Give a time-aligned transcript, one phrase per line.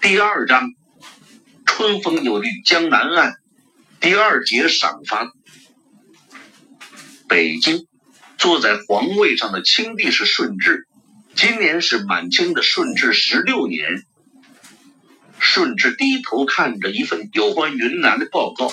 [0.00, 0.70] 第二章，
[1.66, 3.34] 春风有绿江南岸。
[4.00, 5.32] 第二节赏罚。
[7.28, 7.86] 北京，
[8.38, 10.86] 坐在皇位上的清帝是顺治，
[11.34, 14.02] 今年是满清的顺治十六年。
[15.38, 18.72] 顺治低头看着一份有关云南的报告。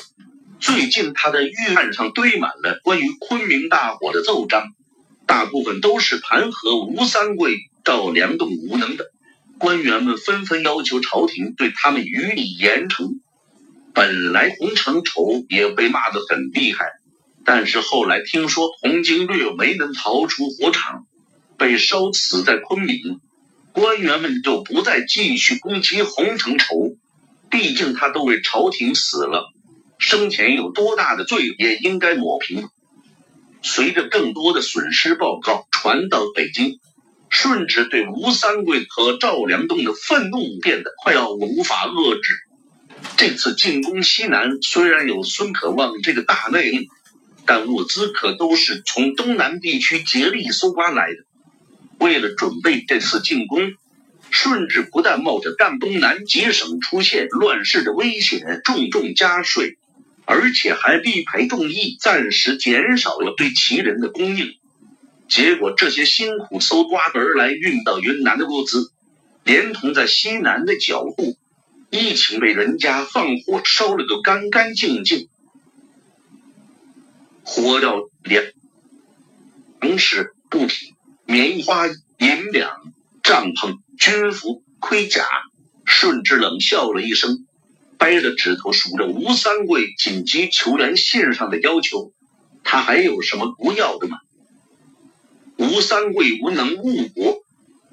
[0.62, 4.70] 最近他的预案上堆满了关于昆明大火的奏章，
[5.26, 9.12] 大部分都是弹劾吴三桂、赵良栋无能的。
[9.58, 13.20] 官员们纷纷要求朝廷对他们予以严惩。
[13.94, 16.86] 本来洪承畴也被骂得很厉害，
[17.45, 21.05] 但是后来听说洪经略没能逃出火场，
[21.58, 23.22] 被烧死在昆明，
[23.72, 26.95] 官员们就不再继续攻击洪承畴。
[27.50, 29.53] 毕竟他都为朝廷死了，
[29.98, 32.67] 生前有多大的罪也应该抹平。
[33.68, 36.80] 随着更多的损失报告传到北京。
[37.32, 42.34] 顺治对吴三桂和赵良栋的愤怒变得快要无法遏制。
[43.17, 46.88] 这次进攻西南虽然有孙可望这个大内应，
[47.48, 51.26] 但物资可都是从东南地区竭力搜刮来的。
[51.98, 53.73] 为了准备这次进攻，
[54.30, 59.78] 顺治不但冒着让东南几省出现乱世的危险，重重加税，
[60.26, 64.56] 而且还力排众议，暂时减少了对旗人的供应。
[65.28, 68.92] 结果，这些辛苦搜刮而来、运到云南的物资，
[69.44, 71.38] 连同在西南的脚户，
[71.90, 75.30] 一起被人家放火烧了个干干净净。
[77.44, 78.54] 火药连
[79.82, 80.95] 粮食、布匹、
[81.26, 82.72] 棉花、银两、
[83.23, 85.26] 帐篷、军服、盔甲。
[85.88, 87.45] 顺治冷笑了一声，
[87.98, 92.12] 掰着指头数着吴三桂紧急求援信上的要求。
[92.64, 94.18] 他还有什么不要的吗？
[95.58, 97.38] 吴三桂无能误国，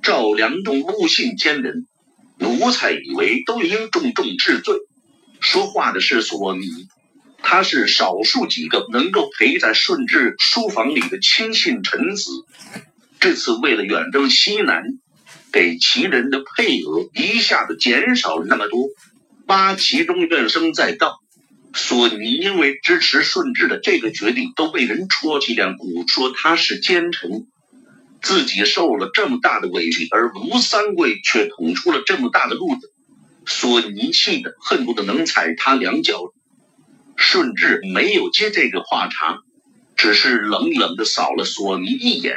[0.02, 1.86] 赵良栋误信奸人，
[2.38, 4.74] 奴才以为都应重重治罪。
[5.40, 6.66] 说话的是索尼，
[7.42, 12.30] 他是少数几个能够陪在顺治书房里的亲信臣子。
[13.20, 14.82] 这次为了远征西南，
[15.52, 18.88] 给齐人的配额一下子减少了那么多。
[19.46, 21.18] 八旗中怨声载道，
[21.74, 27.46] 索尼因为支持顺治的这个决定，都被人戳脊梁骨，说他是奸臣。
[28.20, 32.92] 自己受了这么大的委屈，而吴三桂却捅出了这么大的路子，
[33.46, 36.32] 索尼气的恨不得能踩他两脚。
[37.16, 39.40] 顺治没有接这个话茬，
[39.96, 42.36] 只是冷冷的扫了索尼一眼。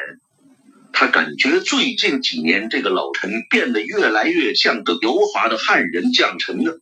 [0.91, 6.79] 他感觉最近几年这个老臣变得越来越像个油滑的汉人将臣了，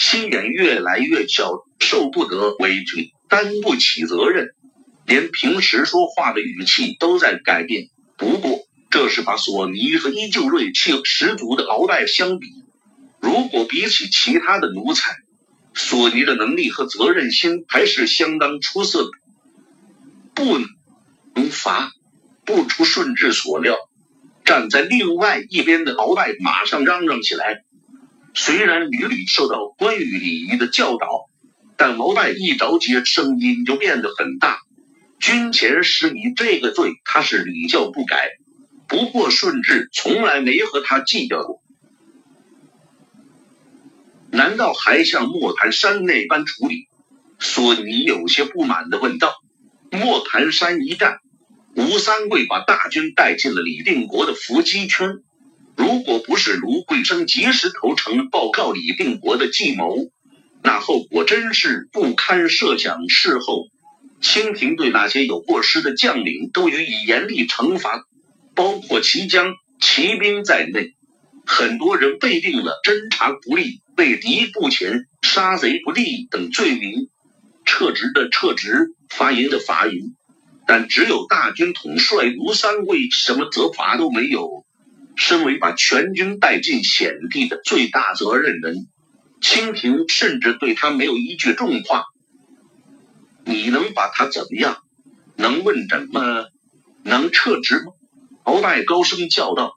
[0.00, 4.54] 心眼越来越小，受不得委屈，担不起责任，
[5.04, 7.90] 连平时说话的语气都在改变。
[8.16, 12.46] 不过，这是把索尼和依旧锐气十足的鳌拜相比。
[13.20, 15.16] 如果比起其他的奴才，
[15.74, 19.10] 索尼的能力和责任心还是相当出色的。
[20.32, 20.58] 不
[21.34, 21.92] 能罚，
[22.46, 23.76] 不出顺治所料，
[24.46, 27.64] 站在另外一边的鳌拜马上嚷嚷起来。
[28.32, 31.28] 虽然屡屡受到关于礼仪的教导，
[31.76, 34.60] 但鳌拜一着急，声音就变得很大。
[35.18, 38.30] 军前失礼这个罪，他是屡教不改。
[38.88, 41.62] 不过顺治从来没和他计较过。
[44.30, 46.88] 难道还像莫盘山那般处理？
[47.38, 49.34] 索尼有些不满的问道。
[49.90, 51.18] 莫盘山一战，
[51.74, 55.18] 吴三桂把大军带进了李定国的伏击圈。
[55.80, 60.10] 如果不是卢桂生及时投诚报告李定国的计谋，
[60.62, 63.08] 那后果真是不堪设想。
[63.08, 63.68] 事后。
[64.20, 68.04] 清廷对那些有过失的将领都予以严厉惩罚，
[68.54, 70.92] 包括齐将、骑兵在内。
[71.46, 77.08] 很多人被定了侦察不力、为敌不前、杀贼不利等罪名，
[77.64, 80.14] 撤职的撤职，罚银的罚银。
[80.66, 84.66] 但只有大军统帅卢三桂什么责罚都没有。
[85.20, 88.86] 身为把全军带进险地的最大责任人，
[89.42, 92.06] 清廷甚至对他没有一句重话。
[93.44, 94.78] 你能把他怎么样？
[95.36, 96.46] 能问斩吗？
[97.02, 97.92] 能撤职吗？
[98.44, 99.74] 鳌拜高声叫道：“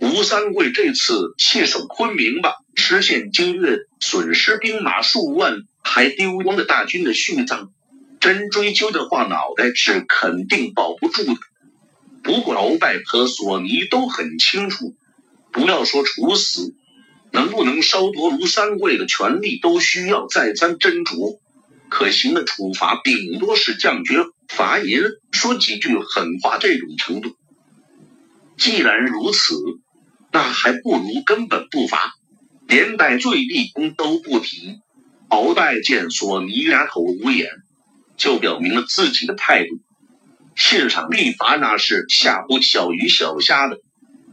[0.00, 7.70] 吴三桂这次弃守昆明吧，失陷经略，损失兵马数万，还丢光了大军的殉葬。
[8.20, 11.40] 真追究的话，脑袋是肯定保不住的。
[12.28, 14.94] 不过鳌拜和索尼都很清楚，
[15.50, 16.74] 不要说处死，
[17.32, 21.38] 能不能烧夺吴三桂的权力，都需要再三斟酌。”
[21.88, 25.00] 可行的处罚顶多是降爵、罚银，
[25.32, 27.34] 说几句狠话这种程度。
[28.58, 29.54] 既然如此，
[30.30, 32.12] 那还不如根本不罚，
[32.66, 34.80] 连带罪立功都不提。
[35.30, 37.48] 鳌拜见索尼哑口无言，
[38.18, 39.80] 就表明了自己的态度。
[40.58, 43.78] 信上立罚那是吓唬小鱼小虾的，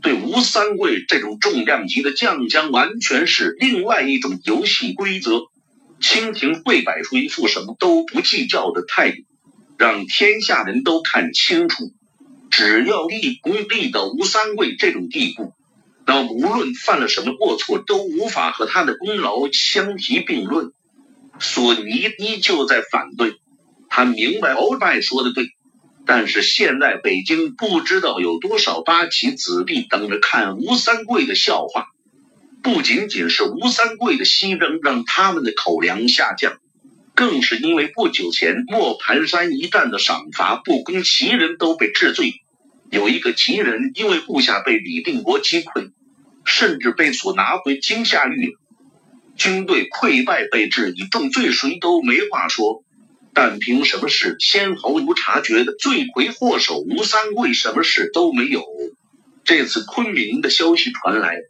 [0.02, 5.44] 对吴三桂这种重量级的将将，完全是另外一种游戏规则。
[6.02, 9.18] 清廷会摆出一副什么都不计较的态度，
[9.78, 11.94] 让天下人都看清楚，
[12.52, 15.54] 只要立功立到吴三桂这种地步，
[16.06, 20.72] 那无论犯了什么过错，都无法和他的功劳相提并论。
[21.40, 23.36] 索尼依旧在反对，
[23.88, 25.48] 他明白鳌拜说的对，
[26.06, 31.88] 但是现在北京不知道有多少八旗子弟等着看吴三桂的笑话。
[32.62, 36.58] 不仅仅是吴三桂的牺牲让他们的口粮下降，
[37.14, 42.42] 更是因为不久前磨盘山一战的赏罚不公，旗人都被治罪。
[42.92, 45.92] 有一个旗人因为部下被李定国击溃，
[46.46, 48.58] 甚至被所拿回京下狱。
[49.36, 52.85] 军队溃败被治以重罪，谁都没话说。
[53.36, 58.64] 但凭什么事先毫无察觉的罪魁祸首吴三桂什么事都没有？
[59.44, 61.42] 这次昆明的消息传来，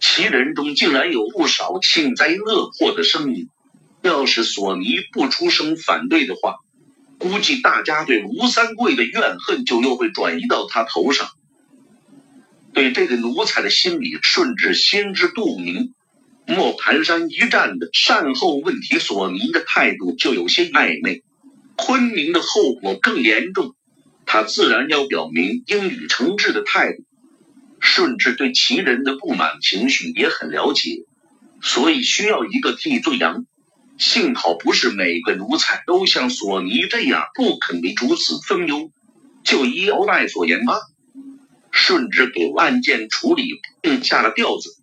[0.00, 3.48] 其人中竟然有不少幸灾乐祸的声音。
[4.00, 6.54] 要是索尼不出声反对的话，
[7.18, 11.28] 估计大家对吴三桂的怨恨就又会转移到他头上。
[12.72, 15.94] 对这个奴才的心理，顺治心知肚明。
[16.46, 21.22] 莫盘山一战的善后问题，索尼的态度就有些暧昧。
[21.76, 23.74] 昆明的后果更严重，
[24.26, 27.02] 他自然要表明应予惩治的态度。
[27.80, 31.04] 顺治对其人的不满情绪也很了解，
[31.60, 33.46] 所以需要一个替罪羊。
[33.98, 38.90] 幸好不是每个奴才都像索尼这样不肯为主子分忧。
[39.44, 40.74] 就依鳌拜所言吗？
[41.70, 44.76] 顺治给案件处理定下了调子。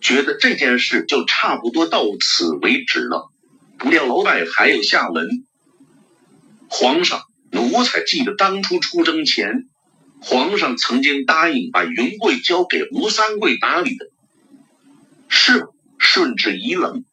[0.00, 3.30] 觉得这件事就差不多到此为止了，
[3.78, 5.28] 不料鳌拜还有下文。
[6.68, 9.66] 皇上，奴才记得当初出征前，
[10.20, 14.06] 皇上曾经答应把云贵交给吴三桂打理的。
[15.28, 15.68] 是。
[16.00, 17.04] 顺治一愣，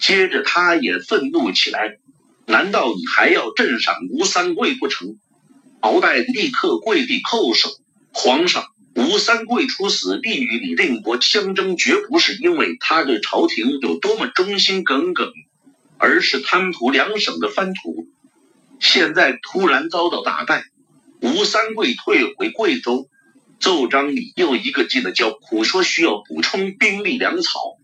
[0.00, 1.98] 接着他也愤怒起来。
[2.44, 5.16] 难道你还要镇赏吴三桂不成？
[5.80, 7.70] 鳌拜立刻跪地叩首，
[8.12, 8.64] 皇上。
[8.94, 15.32] 吴三桂出死地与李定国相争，绝不是因为他对朝廷有多么忠心耿耿，
[15.96, 18.06] 而是贪图两省的藩土。
[18.80, 20.64] 现在突然遭到打败，
[21.20, 23.08] 吴三桂退回贵州，
[23.60, 27.78] 奏章里又一个劲的叫苦，说需要补充兵力粮草。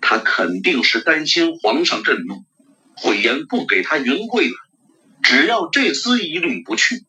[0.00, 2.44] 他肯定是担心皇上震怒，
[2.94, 4.54] 讳言不给他云贵了。
[5.22, 7.04] 只要这厮一律不去。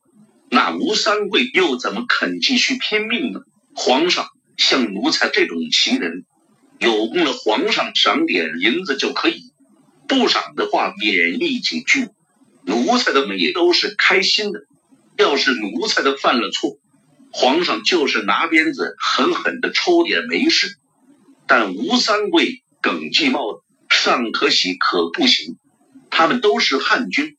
[0.56, 3.42] 那吴三桂又怎么肯继续拼命呢？
[3.76, 6.24] 皇上，像奴才这种奇人，
[6.80, 9.52] 有功了皇上赏点银子就可以，
[10.08, 12.08] 不赏的话免役几句。
[12.64, 14.62] 奴才的们也都是开心的。
[15.18, 16.78] 要是奴才的犯了错，
[17.34, 20.78] 皇上就是拿鞭子狠狠的抽也没事。
[21.48, 23.42] 但吴三桂耿继茂
[23.90, 25.58] 尚可喜可不行，
[26.10, 27.36] 他们都是汉军，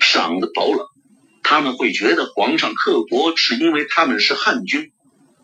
[0.00, 0.90] 赏的薄了。
[1.48, 4.90] 他们会觉得皇上刻薄，是因为他们是汉军；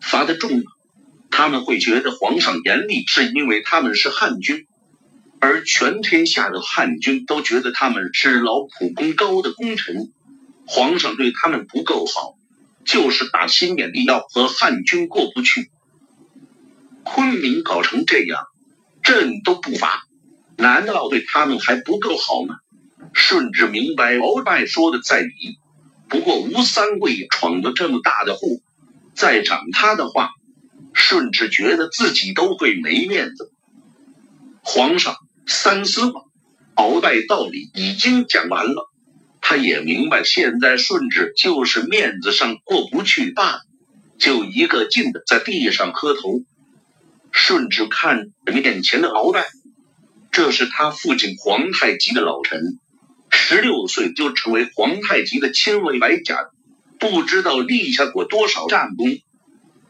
[0.01, 0.61] 罚的重，
[1.31, 4.67] 他们会觉得皇上严厉，是因为他们是汉军。
[5.39, 10.11] 而全天下的汉军都觉得他们是劳苦功高的功臣，
[10.67, 12.35] 皇上对他们不够好，
[12.83, 15.71] 就是打心眼里要和汉军过不去。
[17.03, 18.47] 昆明搞成这样，
[19.03, 20.03] 朕都不罚，
[20.57, 22.57] 难道对他们还不够好吗？
[23.13, 25.59] 顺治明白鳌拜说的在理。
[26.13, 28.47] 不过吴三桂闯了这么大的祸，
[29.15, 30.29] 再长他的话，
[30.93, 33.51] 顺治觉得自己都会没面子。
[34.61, 35.15] 皇上
[35.47, 36.21] 三思吧，
[36.75, 38.91] 鳌拜道理已经讲完了，
[39.41, 43.61] 他也明白现在顺治就是面子上过不去罢了，
[44.19, 46.43] 就一个劲的在地上磕头。
[47.31, 49.47] 顺治看着面前的鳌拜，
[50.31, 52.77] 这是他父亲皇太极的老臣。
[53.35, 56.51] 十六岁就成为皇太极的亲卫白甲，
[56.99, 59.17] 不知道立下过多少战功。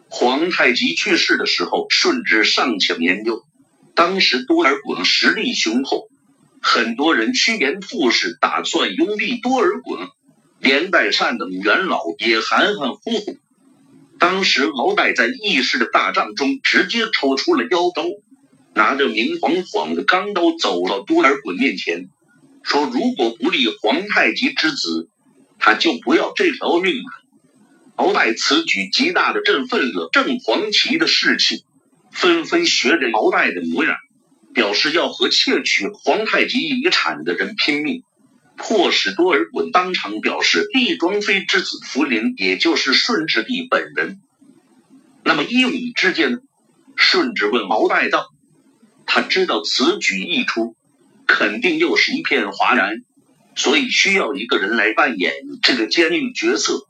[0.07, 3.43] 皇太极去世的时候，顺治尚且年幼，
[3.95, 6.07] 当时多尔衮实力雄厚，
[6.62, 10.09] 很多人趋炎附势，打算拥立多尔衮。
[10.59, 13.38] 连代善等元老也含含糊糊。
[14.19, 18.05] 当时鳌拜在义士的大帐中，直接抽出了腰刀，
[18.73, 22.07] 拿着明晃晃的钢刀走到多尔衮面前。
[22.63, 25.10] 说：“如果不立皇太极之子，
[25.60, 27.03] 他就不要这条命了。”
[27.98, 31.63] 鳌拜此举极大的振奋了正黄旗的士气，
[32.12, 33.96] 纷纷学着鳌拜的模样，
[34.53, 38.03] 表示要和窃取皇太极遗产的人拼命。
[38.55, 44.22] 迫使多尔衮当场表示，帝庄妃之子福临，也就是顺治帝本人。
[45.24, 46.39] 那么依你之见？
[46.96, 48.27] 顺治问鳌拜道
[49.08, 50.75] ：“他知道此举一出，
[51.34, 53.04] 肯定又是一片哗然，
[53.56, 56.88] 所以需要一个人来扮演这个奸佞角色。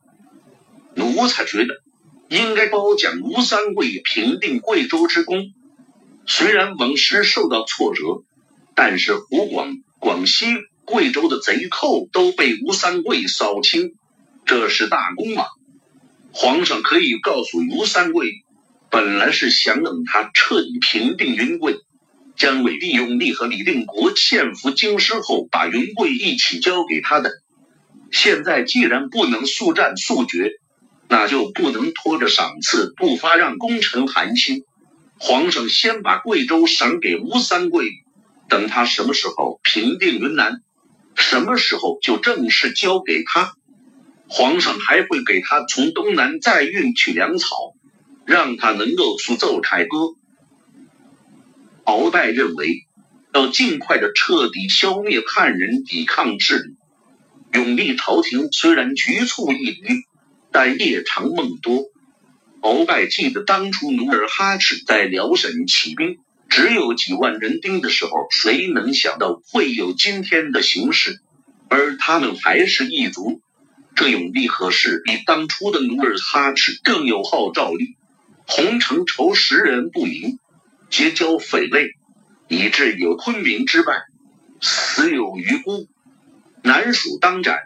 [0.96, 1.82] 奴才觉得
[2.28, 5.54] 应该褒奖吴三桂平定贵州之功。
[6.26, 8.24] 虽然王师受到挫折，
[8.76, 10.46] 但是湖广、广西。”
[10.86, 13.94] 贵州的贼寇都被吴三桂扫清，
[14.46, 15.46] 这是大功嘛？
[16.34, 18.44] 皇上可以告诉吴三桂，
[18.90, 21.78] 本来是想等他彻底平定云贵，
[22.36, 27.32] 姜维利用利和李定国献俘京师后，把云贵一起交给他的。
[28.12, 30.52] 现在既然不能速战速决，
[31.08, 34.64] 那就不能拖着赏赐不发，让功臣寒心。
[35.20, 37.88] 皇上先把贵州赏给吴三桂，
[38.50, 40.62] 等他什么时候平定云南？
[41.16, 43.54] 什么时候就正式交给他？
[44.28, 47.74] 皇上还会给他从东南再运取粮草，
[48.26, 50.16] 让他能够速奏凯歌。
[51.86, 52.86] 鳌拜认为，
[53.34, 56.76] 要尽快的彻底消灭汉人抵抗势力。
[57.54, 60.06] 永历朝廷虽然局促一隅，
[60.52, 61.84] 但夜长梦多。
[62.62, 66.18] 鳌拜记得当初努尔哈赤在辽沈起兵。
[66.50, 71.20] 只有几万人丁的时候，谁能想到会有今天的形势？
[71.68, 73.42] 而他们还是一族，
[73.96, 77.96] 这永历何时比当初的努尔哈赤更有号召力？
[78.46, 80.38] 洪承畴识人不明，
[80.94, 81.90] 结交匪类，
[82.48, 84.04] 以致有昆明之败，
[84.62, 85.88] 死有余辜。
[86.62, 87.62] 男属当斩，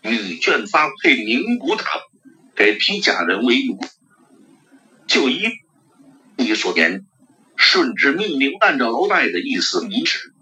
[0.00, 2.00] 女眷发配宁古塔，
[2.56, 3.78] 给披甲人为奴。
[5.06, 5.42] 就依
[6.38, 7.04] 你所言。
[7.54, 10.32] 顺治命令按照鳌拜的意思拟旨，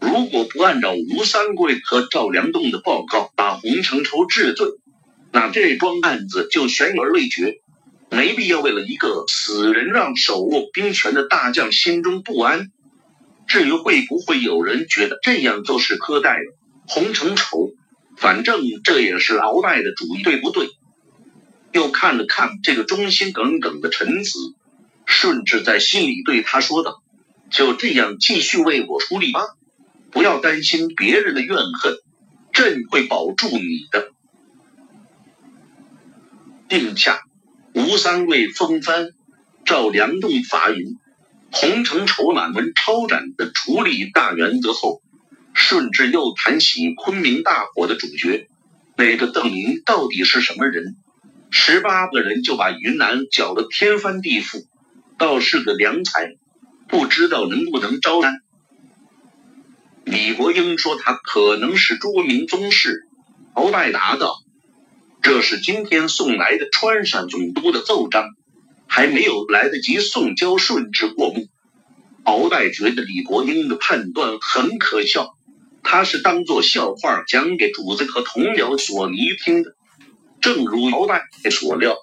[0.00, 4.68] 如果不按照吴三桂和赵良栋的报告把洪承畴治罪，
[5.32, 7.60] 那这桩案子就悬而未决，
[8.10, 12.70] 没必要为了一个死人让手握兵权的大将心中不安。
[13.46, 16.54] 至于会不会有人觉得这样就是苛待了
[16.86, 17.72] 洪承畴，
[18.16, 20.68] 反正这也是鳌拜的主意，对不对？
[21.72, 24.38] 又看了看这个忠心耿耿的臣子。
[25.06, 27.02] 顺治在心里对他说道
[27.50, 29.40] ：“就这样继续为我出力吧，
[30.10, 31.96] 不要担心别人的怨恨，
[32.52, 34.10] 朕会保住你的。”
[36.68, 37.22] 定下，
[37.78, 39.10] 吴三桂风帆，
[39.64, 40.98] 赵良栋伐云，
[41.52, 45.00] 洪承畴满文抄斩的处理大原则后，
[45.54, 48.48] 顺治又谈起昆明大火的主角，
[48.96, 50.96] 那个邓明到底是什么人？
[51.50, 54.66] 十八个人就把云南搅得天翻地覆。
[55.16, 56.34] 倒是个良才，
[56.88, 58.40] 不知道能不能招安。
[60.04, 63.06] 李国英说他可能是朱明宗室。
[63.54, 64.34] 鳌拜答道
[65.22, 68.28] ：“这是今天送来的川陕总督的奏章，
[68.86, 71.48] 还没有来得及送交顺治过目。”
[72.24, 75.34] 鳌拜觉得李国英的判断很可笑，
[75.82, 79.74] 他是当做笑话讲给主子和同僚索尼听的。
[80.40, 81.96] 正如鳌拜所料。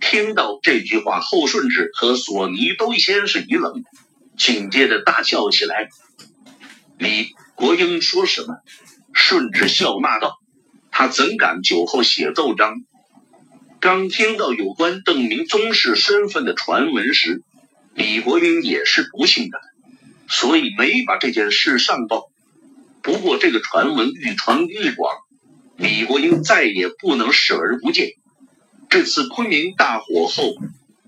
[0.00, 3.84] 听到这句话后，顺治和索尼都先是一愣，
[4.36, 5.90] 紧接着大笑起来。
[6.98, 8.56] 李国英说什么？
[9.12, 10.38] 顺治笑骂道
[10.90, 12.74] ：“他怎敢酒后写奏章？”
[13.80, 17.42] 刚听到有关邓明宗室身份的传闻时，
[17.94, 19.58] 李国英也是不信的，
[20.28, 22.30] 所以没把这件事上报。
[23.02, 25.16] 不过这个传闻愈传愈广，
[25.78, 28.10] 李国英再也不能视而不见。
[28.90, 30.56] 这次昆明大火后，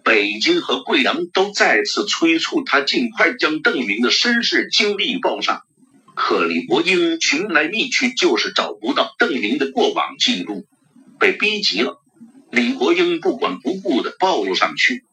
[0.03, 5.63] 北京和贵阳都再次催促他尽快将邓明的身世经历报上。
[6.15, 10.67] 可李国英寻来觅去，就是找不到邓明的过往记录，
[11.19, 12.01] 被逼急了。
[12.51, 15.05] 李国英不管不顾的暴露上去，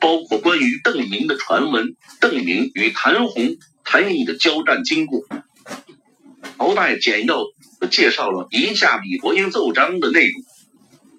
[0.00, 5.20] 包括关于邓明的传闻，邓明与谭红、谭毅的交战经过。
[6.56, 7.44] 鳌拜简要
[7.90, 10.42] 介绍了一下李国英奏章的内容。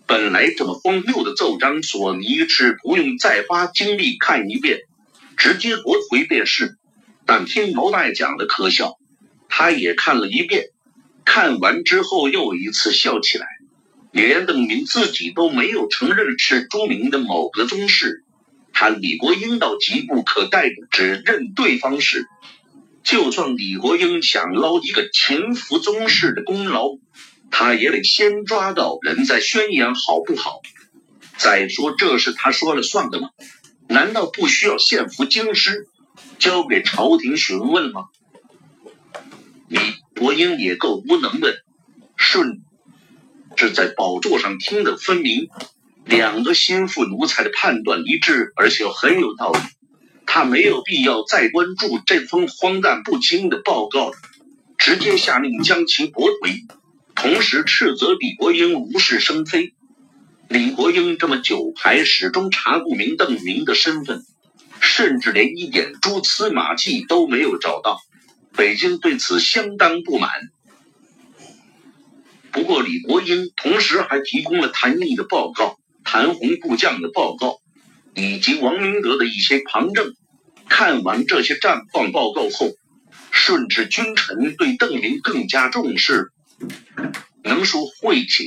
[0.08, 4.79] 本来这么荒谬的奏章，索尼是不用再花精力看一遍，
[5.36, 6.77] 直接驳回便是。
[7.25, 8.98] 但听毛拜讲的可笑，
[9.50, 10.70] 他也看了一遍，
[11.25, 13.48] 看完之后又一次笑起来。
[14.12, 18.24] 连邓明自己都没有承认是朱明的某个宗室，
[18.74, 22.27] 他李国英倒急不可待的只认对方是。
[23.04, 26.98] 就算李国英想捞一个秦福宗室的功劳。
[27.50, 30.60] 他也得先抓到人再宣扬，好不好？
[31.38, 33.30] 再说，这是他说了算的吗？
[33.88, 35.88] 难道不需要献俘京师，
[36.39, 38.10] 交给朝廷询问吗？
[39.68, 39.80] 李
[40.18, 41.58] 国英也够无能的，
[42.16, 42.62] 顺
[43.58, 45.50] 治在宝座上听得分明，
[46.06, 49.60] 两个心腹奴才的判断一致，而且很有道理。
[50.26, 54.12] 他没有必要再关注这封荒诞不经的报告，
[54.78, 56.52] 直接下令将其驳回，
[57.16, 59.74] 同时斥责李国英无事生非。
[60.48, 64.24] 李国英这么久还始终查不明邓明的身份，
[64.80, 68.00] 甚至连一点蛛丝马迹都没有找到。
[68.58, 70.32] 北京对此相当不满。
[72.52, 77.60] 不过，李国英同时还提供了谭毅的报告、谭红部将的报告，
[78.16, 80.16] 以及王明德的一些旁证。
[80.68, 82.72] 看完这些战况报告后，
[83.32, 86.32] 顺治君臣对邓林更加重视，
[87.44, 88.44] 能说会写。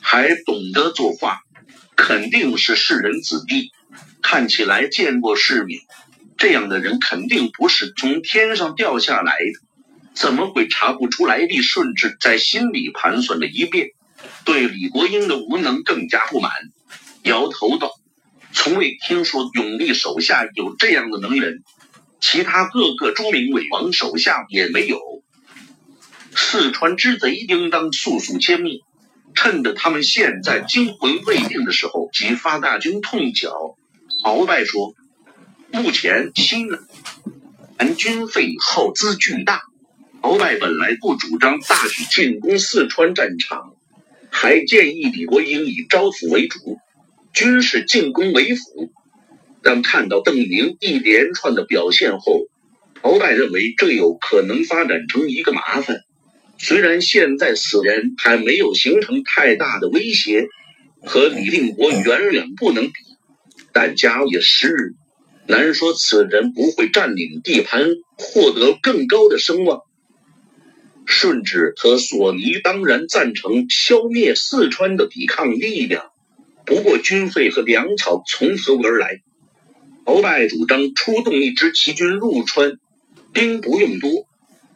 [0.00, 1.40] 还懂得作画，
[1.94, 3.70] 肯定是士人子弟，
[4.22, 5.80] 看起来见过世面。
[6.36, 9.60] 这样的人肯定不是从天上掉下来的，
[10.14, 11.62] 怎么会查不出来历？
[11.62, 13.88] 顺治在心里盘算了一遍，
[14.44, 16.50] 对李国英的无能更加不满，
[17.22, 17.92] 摇头道
[18.52, 21.62] ：“从未听说永历手下有这样的能人，
[22.20, 25.00] 其他各个朱明伪王手下也没有。
[26.34, 28.80] 四川之贼应当速速歼灭。”
[29.34, 33.76] 趁着他们现在惊魂未定的时候，即发大军痛剿。
[34.24, 34.94] 鳌拜说
[35.76, 36.64] ：“目前西
[37.76, 39.60] 南军费耗资巨大，
[40.22, 43.74] 鳌拜本来不主张大举进攻四川战场，
[44.30, 46.78] 还建议李国英以招抚为主，
[47.34, 48.90] 军事进攻为辅。
[49.62, 52.46] 但看到邓明一连串的表现后，
[53.02, 56.00] 鳌拜认为这有可能发展成一个麻烦。”
[56.58, 60.46] 虽然现在此人还没有形成太大的威胁，
[61.02, 62.92] 和李定国远远不能比，
[63.74, 64.94] 但假以时日，
[65.48, 69.82] 难说此人不会占领地盘，获得更高的声望。
[71.04, 76.06] 顺治和索尼当然赞成消灭四川的抵抗力量，
[76.64, 79.20] 不过军费和粮草从何而来？
[80.04, 82.78] 鳌拜主张出动一支骑军入川，
[83.32, 84.26] 兵不用多，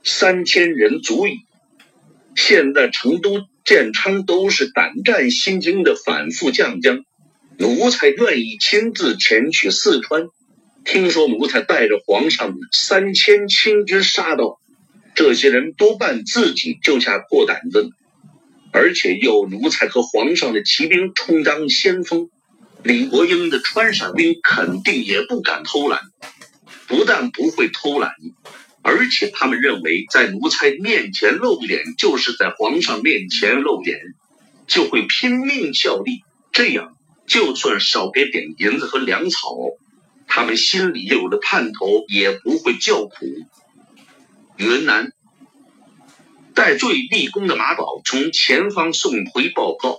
[0.04, 1.38] 三千人足矣。
[2.36, 7.04] 现在成都、建昌都是胆战心惊的反复将将，
[7.58, 10.28] 奴才愿意亲自前去四川。
[10.84, 14.60] 听说奴才带着皇上三千清军杀到，
[15.14, 17.90] 这些人多半自己就下破胆子，
[18.72, 22.30] 而且有奴才和皇上的骑兵充当先锋，
[22.82, 26.00] 李国英的川陕兵肯定也不敢偷懒，
[26.86, 28.14] 不但不会偷懒。
[28.82, 34.00] 而且他们认为，在奴才面前露脸，就是在皇上面前露脸，
[34.66, 36.22] 就会拼命效力。
[36.50, 39.54] 这样，就算少给点银子和粮草，
[40.32, 43.16] 他们心里有了盼头，也不会叫苦。
[44.56, 45.12] 云南
[46.54, 49.98] 戴罪立功的马宝从前方送回报告，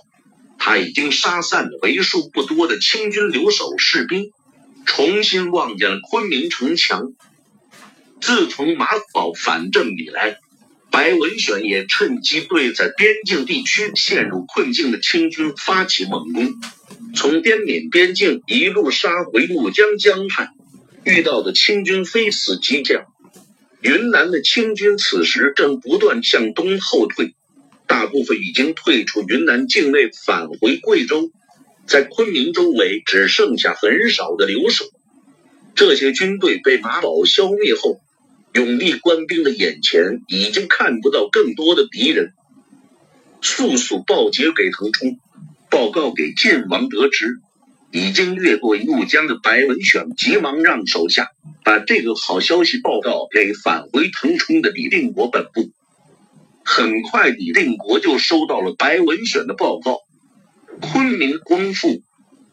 [0.58, 4.32] 他已经杀散了为数不多的清军留守士兵，
[4.86, 7.12] 重新望见了昆明城墙。
[8.20, 10.38] 自从马宝反正以来，
[10.90, 16.54] 白文选也趁机对在边境地区陷入困境的清军发起猛攻，
[17.14, 20.50] 从滇缅边境一路杀回怒江江畔，
[21.04, 23.06] 遇到的清军非死即降。
[23.80, 27.34] 云南的清军此时正不断向东后退，
[27.86, 31.30] 大部分已经退出云南境内，返回贵州，
[31.86, 34.84] 在昆明周围只剩下很少的留守。
[35.74, 38.00] 这些军队被马宝消灭后。
[38.54, 42.34] 永历官兵的眼前已经看不到更多的敌人，
[43.40, 45.18] 速速报捷给腾冲，
[45.72, 47.38] 报告给晋王得知，
[47.90, 51.30] 已经越过怒江的白文选急忙让手下
[51.64, 55.70] 把这个好消息报告给返回腾冲的李定国本部。
[56.62, 60.00] 很快，李定国就收到了白文选的报告，
[60.78, 62.02] 昆明光复，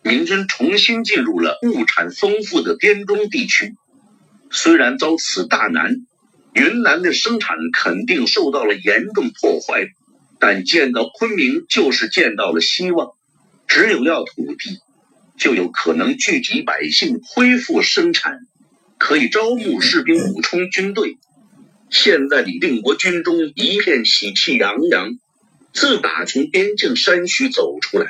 [0.01, 3.75] 明军重新进入了物产丰富的滇中地区。
[4.49, 6.05] 虽然遭此大难，
[6.53, 9.89] 云南的生产肯定受到了严重破坏，
[10.39, 13.12] 但见到昆明就是见到了希望。
[13.67, 14.80] 只有要土地，
[15.38, 18.39] 就有可能聚集百姓，恢复生产，
[18.97, 21.17] 可以招募士兵，补充军队。
[21.89, 25.12] 现在李定国军中一片喜气洋洋。
[25.71, 28.08] 自打从边境山区走出来，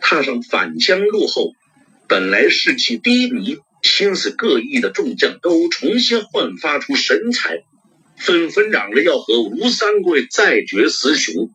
[0.00, 1.52] 踏上返乡路后，
[2.06, 3.58] 本来士气低迷。
[3.82, 7.64] 心思各异的众将都重新焕发出神采，
[8.24, 11.50] 纷纷嚷着要和吴三桂再决雌雄，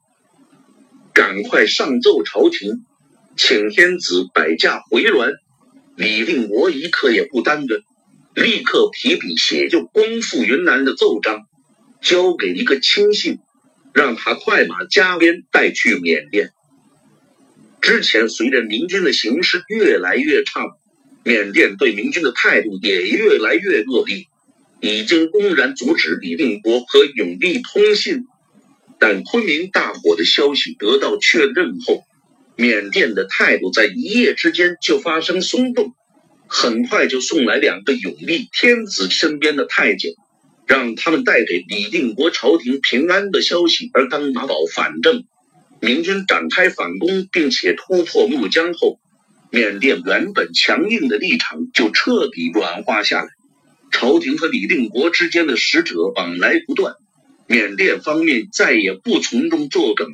[1.15, 2.86] 赶快上奏朝廷，
[3.36, 5.38] 请天子摆驾回銮。
[5.95, 7.82] 李定国一刻也不耽搁，
[8.36, 11.47] 立刻提笔写就光复云南的奏章，
[12.01, 13.39] 交给一个亲信，
[13.91, 16.51] 让他快马加鞭带去缅甸。
[17.82, 20.67] 之前随着明军的形势越来越差，
[21.23, 24.27] 缅甸对明军的态度也越来越恶劣，
[24.79, 28.25] 已经公然阻止李定国和永历通信。
[28.99, 32.03] 但昆明大火的消息得到确认后，
[32.57, 35.93] 缅甸的态度在一夜之间就发生松动，
[36.47, 40.15] 很快就送来两个永历天子身边的太监，
[40.67, 43.89] 让他们带给李定国朝廷平安的消息。
[43.93, 45.23] 而当马宝反正，
[45.79, 48.99] 明军展开反攻，并且突破怒江后，
[49.49, 53.29] 缅甸原本强硬的立场就彻底软化下来。
[53.91, 56.95] 朝廷和李定国之间的使者往来不断，
[57.47, 60.12] 缅甸方面再也不从中作梗。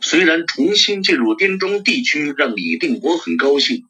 [0.00, 3.84] 虽然重新进入滇中地区让李定国很高兴，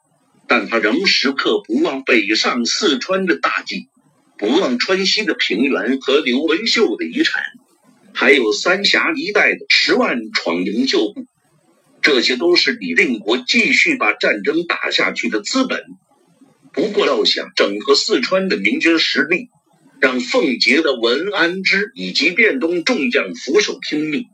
[0.46, 3.88] 但他仍时刻不忘北上四川的大计，
[4.38, 7.42] 不忘川西的平原和刘文秀的遗产，
[8.14, 11.27] 还有三峡一带的十万闯营旧部，
[12.01, 15.83] 这些都是李定国继续把战争打下去的资本。
[16.76, 19.48] 不过，要想整合四川的明军实力，
[19.98, 24.26] 让奉节的文安之以及汴东众将俯首听命。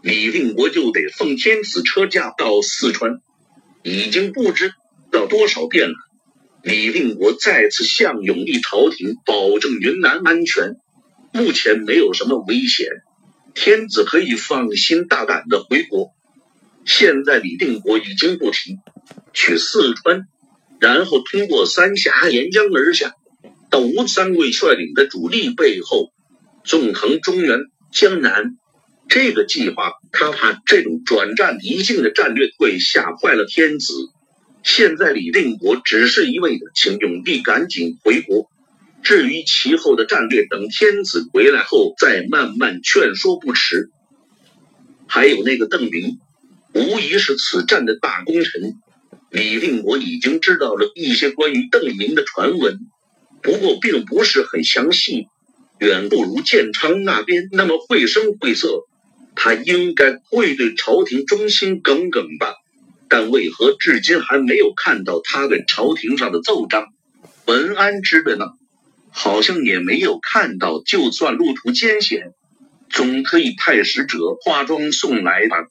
[0.00, 3.18] 李定国就得奉天子车驾到四川，
[3.82, 4.72] 已经不知
[5.10, 5.94] 道多少遍了。
[6.62, 10.76] 李定国再次向永历朝廷保证云南安全，
[11.32, 12.86] 目前没有什么危险，
[13.54, 16.12] 天子可以放心大胆的回国。
[16.84, 18.76] 现在李定国已经不提
[19.34, 20.28] 去四川，
[20.80, 23.14] 然后通过三峡沿江而下，
[23.70, 26.12] 到吴三桂率领的主力背后，
[26.64, 27.60] 纵横中原、
[27.92, 28.56] 江南。
[29.08, 33.94] 这个计划，他怕这种转战离境的战略会吓坏了天子。
[34.62, 38.50] 现在李定国只是一味的请永帝赶紧回国，
[39.02, 43.90] 至于其后的战略，等天子回来后再慢慢劝说不迟。
[45.06, 46.18] 还有那个邓明，
[46.74, 48.74] 无疑是此战的大功臣。
[49.38, 52.80] 李定国已经知道了一些关于邓明的传闻，
[53.40, 55.28] 不过并不是很详细，
[55.78, 58.84] 远不如建昌那边那么绘声绘色。
[59.36, 62.56] 他应该会对朝廷忠心耿耿吧？
[63.08, 66.86] 但为何至今还没有看到他在朝廷上的奏章？
[67.46, 68.46] 文安之的呢？
[69.10, 70.82] 好像也没有看到。
[70.84, 72.32] 就算路途艰险，
[72.90, 75.68] 总可以派使者化妆送来吧。